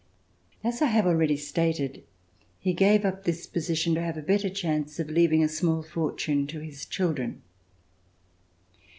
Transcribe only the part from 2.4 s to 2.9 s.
he